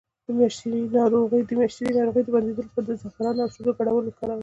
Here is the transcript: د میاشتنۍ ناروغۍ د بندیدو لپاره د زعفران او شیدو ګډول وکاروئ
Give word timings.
د 0.25 0.27
میاشتنۍ 0.37 0.81
ناروغۍ 0.97 1.41
د 2.25 2.29
بندیدو 2.35 2.61
لپاره 2.67 2.85
د 2.87 2.91
زعفران 3.01 3.35
او 3.43 3.49
شیدو 3.53 3.71
ګډول 3.79 4.03
وکاروئ 4.05 4.39